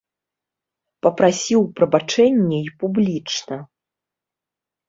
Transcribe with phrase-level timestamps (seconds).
[1.07, 3.55] Папрасіў прабачэння і публічна.